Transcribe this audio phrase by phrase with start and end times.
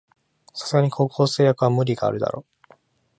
[0.55, 2.43] さすがに高校生役は無理あるだろ